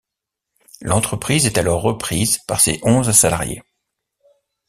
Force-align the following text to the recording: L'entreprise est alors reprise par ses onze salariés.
L'entreprise 0.81 1.45
est 1.45 1.59
alors 1.59 1.83
reprise 1.83 2.39
par 2.47 2.59
ses 2.59 2.79
onze 2.81 3.11
salariés. 3.11 3.61